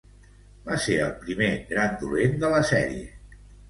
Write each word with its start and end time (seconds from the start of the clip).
Va 0.69 0.77
ser 0.85 0.95
el 1.09 1.13
primer 1.27 1.51
gran 1.75 1.97
dolent 2.07 2.37
de 2.43 2.55
la 2.59 2.67
sèrie. 2.75 3.09